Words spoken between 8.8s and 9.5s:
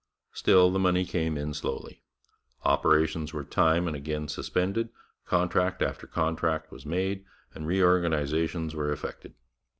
effected.